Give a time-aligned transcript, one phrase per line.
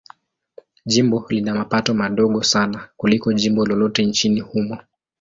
[0.85, 4.77] Jimbo lina mapato madogo sana kuliko jimbo lolote nchini humo.